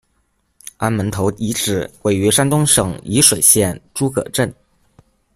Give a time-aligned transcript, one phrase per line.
[0.77, 4.51] 安门头遗址，位于山东省沂水县诸葛镇。